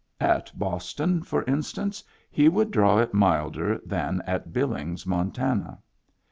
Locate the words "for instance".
1.21-2.03